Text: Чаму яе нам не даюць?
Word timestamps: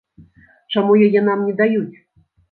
Чаму 0.79 0.95
яе 1.07 1.21
нам 1.27 1.43
не 1.49 1.53
даюць? 1.59 1.93